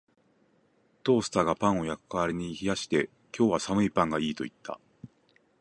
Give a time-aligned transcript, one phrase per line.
[1.03, 4.79] トースターがパンを焼く代わりに冷やして、「今日は寒いパンがいい」と言った